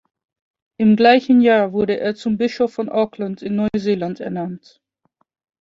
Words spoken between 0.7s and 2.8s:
Im gleichen Jahr wurde er zum Bischof